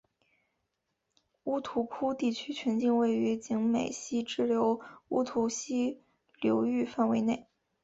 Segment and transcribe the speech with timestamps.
[1.43, 6.01] 乌涂窟地区全境位于景美溪支流乌涂溪
[6.41, 7.45] 流域范围内。